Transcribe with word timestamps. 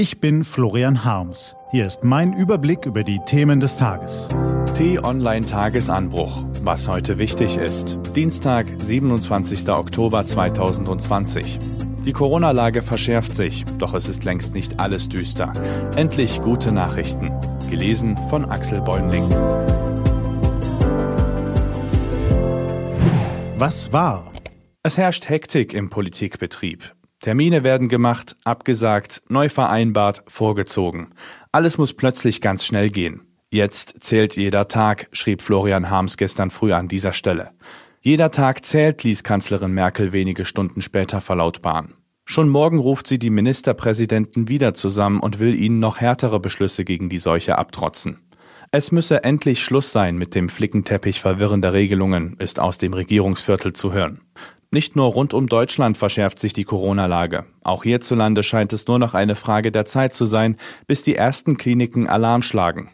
Ich 0.00 0.18
bin 0.18 0.44
Florian 0.44 1.04
Harms. 1.04 1.54
Hier 1.72 1.86
ist 1.86 2.04
mein 2.04 2.32
Überblick 2.32 2.86
über 2.86 3.04
die 3.04 3.20
Themen 3.26 3.60
des 3.60 3.76
Tages. 3.76 4.28
T-Online 4.72 5.44
Tagesanbruch. 5.44 6.42
Was 6.62 6.88
heute 6.88 7.18
wichtig 7.18 7.58
ist. 7.58 7.98
Dienstag, 8.16 8.66
27. 8.78 9.68
Oktober 9.68 10.24
2020. 10.24 11.58
Die 12.06 12.12
Corona-Lage 12.12 12.80
verschärft 12.80 13.36
sich, 13.36 13.66
doch 13.76 13.92
es 13.92 14.08
ist 14.08 14.24
längst 14.24 14.54
nicht 14.54 14.80
alles 14.80 15.10
düster. 15.10 15.52
Endlich 15.96 16.40
gute 16.40 16.72
Nachrichten. 16.72 17.30
Gelesen 17.68 18.16
von 18.30 18.46
Axel 18.46 18.80
Bäumling. 18.80 19.28
Was 23.58 23.92
war? 23.92 24.32
Es 24.82 24.96
herrscht 24.96 25.28
Hektik 25.28 25.74
im 25.74 25.90
Politikbetrieb. 25.90 26.94
Termine 27.20 27.64
werden 27.64 27.88
gemacht, 27.88 28.36
abgesagt, 28.44 29.22
neu 29.28 29.50
vereinbart, 29.50 30.24
vorgezogen. 30.26 31.12
Alles 31.52 31.76
muss 31.76 31.92
plötzlich 31.92 32.40
ganz 32.40 32.64
schnell 32.64 32.88
gehen. 32.88 33.20
Jetzt 33.50 34.02
zählt 34.02 34.36
jeder 34.36 34.68
Tag, 34.68 35.08
schrieb 35.12 35.42
Florian 35.42 35.90
Harms 35.90 36.16
gestern 36.16 36.50
früh 36.50 36.72
an 36.72 36.88
dieser 36.88 37.12
Stelle. 37.12 37.50
Jeder 38.00 38.30
Tag 38.30 38.64
zählt, 38.64 39.04
ließ 39.04 39.22
Kanzlerin 39.22 39.72
Merkel 39.72 40.12
wenige 40.12 40.46
Stunden 40.46 40.80
später 40.80 41.20
verlautbaren. 41.20 41.94
Schon 42.24 42.48
morgen 42.48 42.78
ruft 42.78 43.06
sie 43.06 43.18
die 43.18 43.28
Ministerpräsidenten 43.28 44.48
wieder 44.48 44.72
zusammen 44.72 45.20
und 45.20 45.40
will 45.40 45.54
ihnen 45.54 45.78
noch 45.78 46.00
härtere 46.00 46.40
Beschlüsse 46.40 46.84
gegen 46.84 47.10
die 47.10 47.18
Seuche 47.18 47.58
abtrotzen. 47.58 48.20
Es 48.70 48.92
müsse 48.92 49.24
endlich 49.24 49.62
Schluss 49.62 49.92
sein 49.92 50.16
mit 50.16 50.34
dem 50.34 50.48
Flickenteppich 50.48 51.20
verwirrender 51.20 51.72
Regelungen, 51.72 52.36
ist 52.38 52.60
aus 52.60 52.78
dem 52.78 52.94
Regierungsviertel 52.94 53.72
zu 53.72 53.92
hören. 53.92 54.20
Nicht 54.72 54.94
nur 54.94 55.06
rund 55.06 55.34
um 55.34 55.48
Deutschland 55.48 55.98
verschärft 55.98 56.38
sich 56.38 56.52
die 56.52 56.62
Corona-Lage. 56.62 57.44
Auch 57.64 57.82
hierzulande 57.82 58.44
scheint 58.44 58.72
es 58.72 58.86
nur 58.86 59.00
noch 59.00 59.14
eine 59.14 59.34
Frage 59.34 59.72
der 59.72 59.84
Zeit 59.84 60.14
zu 60.14 60.26
sein, 60.26 60.56
bis 60.86 61.02
die 61.02 61.16
ersten 61.16 61.56
Kliniken 61.56 62.08
Alarm 62.08 62.42
schlagen. 62.42 62.90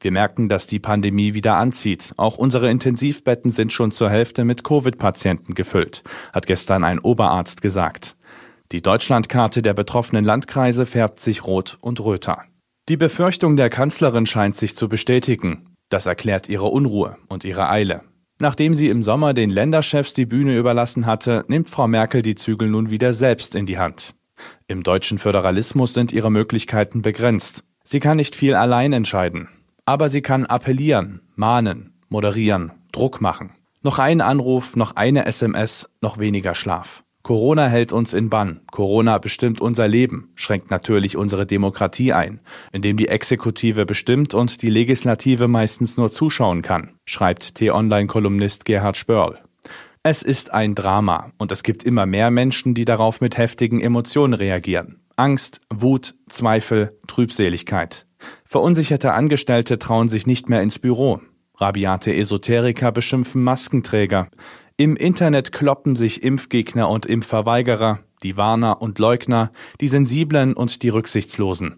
Wir 0.00 0.10
merken, 0.10 0.48
dass 0.48 0.66
die 0.66 0.80
Pandemie 0.80 1.32
wieder 1.32 1.54
anzieht. 1.54 2.12
Auch 2.16 2.38
unsere 2.38 2.68
Intensivbetten 2.68 3.52
sind 3.52 3.72
schon 3.72 3.92
zur 3.92 4.10
Hälfte 4.10 4.44
mit 4.44 4.64
Covid-Patienten 4.64 5.54
gefüllt, 5.54 6.02
hat 6.32 6.46
gestern 6.46 6.82
ein 6.82 6.98
Oberarzt 6.98 7.62
gesagt. 7.62 8.16
Die 8.72 8.82
Deutschlandkarte 8.82 9.62
der 9.62 9.74
betroffenen 9.74 10.24
Landkreise 10.24 10.86
färbt 10.86 11.20
sich 11.20 11.44
rot 11.46 11.78
und 11.80 12.00
röter. 12.04 12.42
Die 12.88 12.96
Befürchtung 12.96 13.56
der 13.56 13.70
Kanzlerin 13.70 14.26
scheint 14.26 14.56
sich 14.56 14.74
zu 14.76 14.88
bestätigen. 14.88 15.68
Das 15.88 16.06
erklärt 16.06 16.48
ihre 16.48 16.66
Unruhe 16.66 17.16
und 17.28 17.44
ihre 17.44 17.68
Eile. 17.70 18.00
Nachdem 18.42 18.74
sie 18.74 18.88
im 18.88 19.04
Sommer 19.04 19.34
den 19.34 19.50
Länderchefs 19.50 20.14
die 20.14 20.26
Bühne 20.26 20.58
überlassen 20.58 21.06
hatte, 21.06 21.44
nimmt 21.46 21.70
Frau 21.70 21.86
Merkel 21.86 22.22
die 22.22 22.34
Zügel 22.34 22.68
nun 22.68 22.90
wieder 22.90 23.12
selbst 23.12 23.54
in 23.54 23.66
die 23.66 23.78
Hand. 23.78 24.16
Im 24.66 24.82
deutschen 24.82 25.18
Föderalismus 25.18 25.94
sind 25.94 26.10
ihre 26.10 26.28
Möglichkeiten 26.28 27.02
begrenzt. 27.02 27.62
Sie 27.84 28.00
kann 28.00 28.16
nicht 28.16 28.34
viel 28.34 28.56
allein 28.56 28.92
entscheiden. 28.92 29.48
Aber 29.86 30.08
sie 30.08 30.22
kann 30.22 30.44
appellieren, 30.44 31.20
mahnen, 31.36 31.94
moderieren, 32.08 32.72
Druck 32.90 33.20
machen. 33.20 33.52
Noch 33.80 34.00
ein 34.00 34.20
Anruf, 34.20 34.74
noch 34.74 34.96
eine 34.96 35.24
SMS, 35.26 35.88
noch 36.00 36.18
weniger 36.18 36.56
Schlaf. 36.56 37.04
Corona 37.22 37.68
hält 37.68 37.92
uns 37.92 38.14
in 38.14 38.30
Bann. 38.30 38.62
Corona 38.70 39.18
bestimmt 39.18 39.60
unser 39.60 39.86
Leben, 39.86 40.32
schränkt 40.34 40.70
natürlich 40.70 41.16
unsere 41.16 41.46
Demokratie 41.46 42.12
ein, 42.12 42.40
indem 42.72 42.96
die 42.96 43.08
Exekutive 43.08 43.86
bestimmt 43.86 44.34
und 44.34 44.60
die 44.60 44.70
Legislative 44.70 45.46
meistens 45.46 45.96
nur 45.96 46.10
zuschauen 46.10 46.62
kann, 46.62 46.94
schreibt 47.04 47.54
T-Online-Kolumnist 47.54 48.64
Gerhard 48.64 48.96
Spörl. 48.96 49.38
Es 50.02 50.24
ist 50.24 50.52
ein 50.52 50.74
Drama 50.74 51.30
und 51.38 51.52
es 51.52 51.62
gibt 51.62 51.84
immer 51.84 52.06
mehr 52.06 52.32
Menschen, 52.32 52.74
die 52.74 52.84
darauf 52.84 53.20
mit 53.20 53.38
heftigen 53.38 53.80
Emotionen 53.80 54.34
reagieren. 54.34 55.00
Angst, 55.14 55.60
Wut, 55.72 56.16
Zweifel, 56.28 56.98
Trübseligkeit. 57.06 58.06
Verunsicherte 58.44 59.12
Angestellte 59.12 59.78
trauen 59.78 60.08
sich 60.08 60.26
nicht 60.26 60.48
mehr 60.48 60.62
ins 60.62 60.80
Büro. 60.80 61.20
Rabiate 61.62 62.12
Esoteriker 62.12 62.90
beschimpfen 62.90 63.44
Maskenträger. 63.44 64.26
Im 64.76 64.96
Internet 64.96 65.52
kloppen 65.52 65.94
sich 65.94 66.24
Impfgegner 66.24 66.88
und 66.88 67.06
Impfverweigerer, 67.06 68.00
die 68.24 68.36
Warner 68.36 68.82
und 68.82 68.98
Leugner, 68.98 69.52
die 69.80 69.86
Sensiblen 69.86 70.54
und 70.54 70.82
die 70.82 70.88
Rücksichtslosen. 70.88 71.76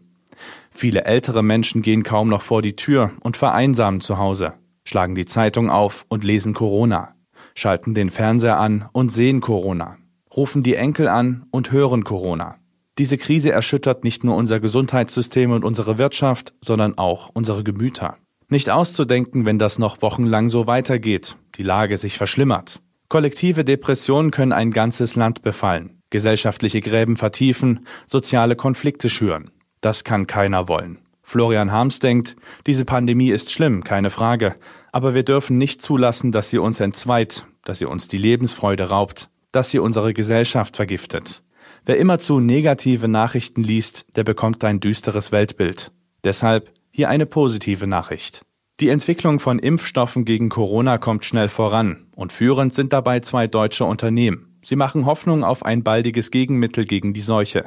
Viele 0.70 1.04
ältere 1.04 1.42
Menschen 1.42 1.82
gehen 1.82 2.02
kaum 2.02 2.30
noch 2.30 2.40
vor 2.40 2.62
die 2.62 2.76
Tür 2.76 3.10
und 3.20 3.36
vereinsamen 3.36 4.00
zu 4.00 4.16
Hause, 4.16 4.54
schlagen 4.84 5.14
die 5.14 5.26
Zeitung 5.26 5.68
auf 5.68 6.06
und 6.08 6.24
lesen 6.24 6.54
Corona, 6.54 7.14
schalten 7.54 7.92
den 7.92 8.08
Fernseher 8.08 8.58
an 8.58 8.88
und 8.92 9.12
sehen 9.12 9.42
Corona, 9.42 9.98
rufen 10.34 10.62
die 10.62 10.76
Enkel 10.76 11.08
an 11.08 11.44
und 11.50 11.72
hören 11.72 12.04
Corona. 12.04 12.56
Diese 12.96 13.18
Krise 13.18 13.52
erschüttert 13.52 14.02
nicht 14.02 14.24
nur 14.24 14.36
unser 14.36 14.60
Gesundheitssystem 14.60 15.50
und 15.50 15.62
unsere 15.62 15.98
Wirtschaft, 15.98 16.54
sondern 16.62 16.96
auch 16.96 17.28
unsere 17.34 17.64
Gemüter. 17.64 18.16
Nicht 18.54 18.70
auszudenken, 18.70 19.46
wenn 19.46 19.58
das 19.58 19.80
noch 19.80 20.00
wochenlang 20.00 20.48
so 20.48 20.68
weitergeht, 20.68 21.34
die 21.56 21.64
Lage 21.64 21.96
sich 21.96 22.16
verschlimmert. 22.16 22.78
Kollektive 23.08 23.64
Depressionen 23.64 24.30
können 24.30 24.52
ein 24.52 24.70
ganzes 24.70 25.16
Land 25.16 25.42
befallen, 25.42 25.98
gesellschaftliche 26.10 26.80
Gräben 26.80 27.16
vertiefen, 27.16 27.84
soziale 28.06 28.54
Konflikte 28.54 29.10
schüren. 29.10 29.50
Das 29.80 30.04
kann 30.04 30.28
keiner 30.28 30.68
wollen. 30.68 31.00
Florian 31.24 31.72
Harms 31.72 31.98
denkt, 31.98 32.36
diese 32.64 32.84
Pandemie 32.84 33.30
ist 33.30 33.50
schlimm, 33.50 33.82
keine 33.82 34.10
Frage, 34.10 34.54
aber 34.92 35.14
wir 35.14 35.24
dürfen 35.24 35.58
nicht 35.58 35.82
zulassen, 35.82 36.30
dass 36.30 36.50
sie 36.50 36.58
uns 36.58 36.78
entzweit, 36.78 37.46
dass 37.64 37.80
sie 37.80 37.86
uns 37.86 38.06
die 38.06 38.18
Lebensfreude 38.18 38.88
raubt, 38.88 39.30
dass 39.50 39.70
sie 39.70 39.80
unsere 39.80 40.14
Gesellschaft 40.14 40.76
vergiftet. 40.76 41.42
Wer 41.86 41.96
immerzu 41.96 42.38
negative 42.38 43.08
Nachrichten 43.08 43.64
liest, 43.64 44.06
der 44.14 44.22
bekommt 44.22 44.62
ein 44.62 44.78
düsteres 44.78 45.32
Weltbild. 45.32 45.90
Deshalb 46.22 46.70
hier 46.94 47.08
eine 47.08 47.26
positive 47.26 47.88
Nachricht. 47.88 48.42
Die 48.78 48.88
Entwicklung 48.88 49.40
von 49.40 49.58
Impfstoffen 49.58 50.24
gegen 50.24 50.48
Corona 50.48 50.96
kommt 50.96 51.24
schnell 51.24 51.48
voran 51.48 52.06
und 52.14 52.32
führend 52.32 52.72
sind 52.72 52.92
dabei 52.92 53.18
zwei 53.18 53.48
deutsche 53.48 53.84
Unternehmen. 53.84 54.60
Sie 54.62 54.76
machen 54.76 55.04
Hoffnung 55.04 55.42
auf 55.42 55.64
ein 55.64 55.82
baldiges 55.82 56.30
Gegenmittel 56.30 56.86
gegen 56.86 57.12
die 57.12 57.20
Seuche. 57.20 57.64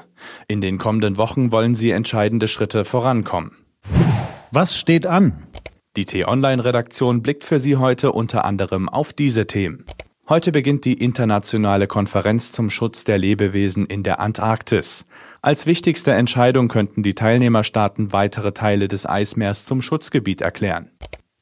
In 0.48 0.62
den 0.62 0.78
kommenden 0.78 1.18
Wochen 1.18 1.52
wollen 1.52 1.76
sie 1.76 1.92
entscheidende 1.92 2.48
Schritte 2.48 2.86
vorankommen. 2.86 3.52
Was 4.52 4.80
steht 4.80 5.06
an? 5.06 5.44
Die 5.98 6.06
T-Online-Redaktion 6.06 7.22
blickt 7.22 7.44
für 7.44 7.59
Sie 7.59 7.76
heute 7.76 8.14
unter 8.14 8.46
anderem 8.46 8.88
auf 8.88 9.12
diese 9.12 9.46
Themen. 9.46 9.86
Heute 10.30 10.52
beginnt 10.52 10.84
die 10.84 11.02
internationale 11.02 11.88
Konferenz 11.88 12.52
zum 12.52 12.70
Schutz 12.70 13.06
der 13.06 13.18
Lebewesen 13.18 13.86
in 13.86 14.04
der 14.04 14.20
Antarktis. 14.20 15.06
Als 15.42 15.66
wichtigste 15.66 16.12
Entscheidung 16.12 16.68
könnten 16.68 17.02
die 17.02 17.16
Teilnehmerstaaten 17.16 18.12
weitere 18.12 18.52
Teile 18.52 18.90
des 18.90 19.08
Eismeers 19.08 19.64
zum 19.64 19.82
Schutzgebiet 19.82 20.42
erklären. 20.42 20.92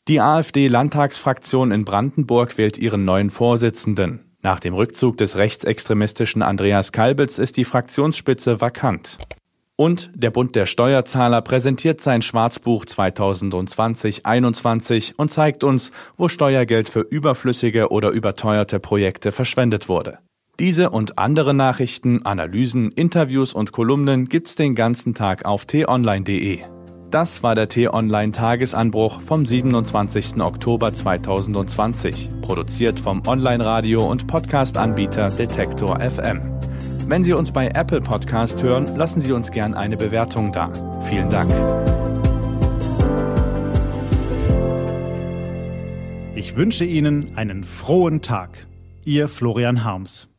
Die 0.07 0.22
AfD-Landtagsfraktion 0.22 1.72
in 1.72 1.84
Brandenburg 1.84 2.59
wählt 2.59 2.78
ihren 2.78 3.06
neuen 3.06 3.31
Vorsitzenden. 3.31 4.19
Nach 4.44 4.59
dem 4.59 4.75
Rückzug 4.75 5.17
des 5.17 5.35
rechtsextremistischen 5.35 6.44
Andreas 6.44 6.91
Kalbitz 6.91 7.40
ist 7.40 7.57
die 7.57 7.66
Fraktionsspitze 7.66 8.62
vakant. 8.62 9.17
Und 9.77 10.09
der 10.15 10.31
Bund 10.31 10.55
der 10.55 10.67
Steuerzahler 10.67 11.41
präsentiert 11.41 11.99
sein 11.99 12.21
Schwarzbuch 12.21 12.85
2020-21 12.85 15.15
und 15.17 15.31
zeigt 15.31 15.65
uns, 15.65 15.91
wo 16.15 16.29
Steuergeld 16.29 16.87
für 16.87 17.01
überflüssige 17.01 17.89
oder 17.89 18.11
überteuerte 18.11 18.79
Projekte 18.79 19.33
verschwendet 19.33 19.89
wurde. 19.89 20.19
Diese 20.59 20.89
und 20.89 21.19
andere 21.19 21.53
Nachrichten, 21.53 22.25
Analysen, 22.25 22.93
Interviews 22.93 23.53
und 23.53 23.73
Kolumnen 23.73 24.29
gibt's 24.29 24.55
den 24.55 24.75
ganzen 24.75 25.13
Tag 25.13 25.43
auf 25.43 25.65
t-online.de. 25.65 26.59
Das 27.11 27.43
war 27.43 27.53
der 27.55 27.69
T-Online 27.69 28.31
Tagesanbruch 28.31 29.21
vom 29.21 29.45
27. 29.45 30.41
Oktober 30.41 30.91
2020, 30.93 32.29
produziert 32.41 32.99
vom 32.99 33.21
Online-Radio 33.27 34.09
und 34.09 34.25
Podcast-Anbieter 34.27 35.29
Detektor 35.29 35.99
FM. 35.99 36.54
Wenn 37.07 37.23
Sie 37.23 37.33
uns 37.33 37.51
bei 37.51 37.67
Apple 37.67 38.01
Podcast 38.01 38.63
hören, 38.63 38.95
lassen 38.95 39.21
Sie 39.21 39.31
uns 39.31 39.51
gern 39.51 39.75
eine 39.75 39.95
Bewertung 39.95 40.51
da. 40.51 40.71
Vielen 41.03 41.29
Dank. 41.29 41.51
Ich 46.34 46.55
wünsche 46.55 46.84
Ihnen 46.84 47.37
einen 47.37 47.63
frohen 47.63 48.23
Tag. 48.23 48.66
Ihr 49.03 49.28
Florian 49.28 49.84
Harms. 49.84 50.34